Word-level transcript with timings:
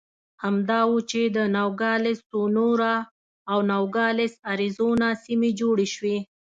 همدا 0.43 0.81
و 0.87 0.95
چې 1.09 1.21
د 1.35 1.37
نوګالس 1.55 2.17
سونورا 2.29 2.95
او 3.51 3.57
نوګالس 3.71 4.33
اریزونا 4.51 5.09
سیمې 5.25 5.51
جوړې 5.59 5.87
شوې. 5.95 6.17